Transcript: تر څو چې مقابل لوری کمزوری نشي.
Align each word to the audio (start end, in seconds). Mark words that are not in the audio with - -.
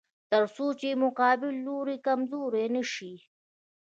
تر 0.31 0.43
څو 0.55 0.65
چې 0.79 0.89
مقابل 1.03 1.53
لوری 1.65 1.97
کمزوری 2.05 2.65
نشي. 2.75 3.13